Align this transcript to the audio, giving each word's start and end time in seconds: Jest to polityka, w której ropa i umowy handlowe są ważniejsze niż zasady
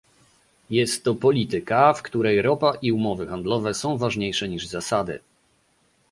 Jest 0.69 1.03
to 1.03 1.15
polityka, 1.15 1.93
w 1.93 2.01
której 2.03 2.41
ropa 2.41 2.73
i 2.81 2.91
umowy 2.91 3.27
handlowe 3.27 3.73
są 3.73 3.97
ważniejsze 3.97 4.49
niż 4.49 4.67
zasady 4.67 5.19